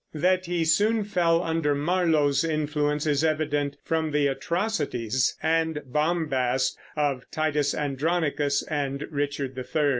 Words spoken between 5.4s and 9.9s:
and bombast of Titus Andronicus and Richard III.